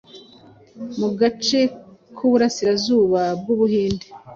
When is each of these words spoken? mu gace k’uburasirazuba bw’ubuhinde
mu 0.99 1.09
gace 1.19 1.59
k’uburasirazuba 2.15 3.21
bw’ubuhinde 3.39 4.05